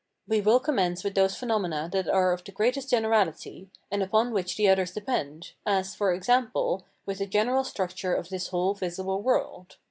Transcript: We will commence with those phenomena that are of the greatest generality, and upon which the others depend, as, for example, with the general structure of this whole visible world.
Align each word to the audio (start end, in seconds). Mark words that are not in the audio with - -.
We 0.27 0.41
will 0.41 0.59
commence 0.59 1.03
with 1.03 1.13
those 1.13 1.35
phenomena 1.35 1.87
that 1.93 2.09
are 2.09 2.33
of 2.33 2.43
the 2.43 2.51
greatest 2.51 2.89
generality, 2.89 3.69
and 3.91 4.01
upon 4.01 4.31
which 4.31 4.57
the 4.57 4.67
others 4.67 4.91
depend, 4.93 5.51
as, 5.63 5.93
for 5.93 6.11
example, 6.11 6.85
with 7.05 7.19
the 7.19 7.27
general 7.27 7.63
structure 7.63 8.15
of 8.15 8.29
this 8.29 8.47
whole 8.47 8.73
visible 8.73 9.21
world. 9.21 9.77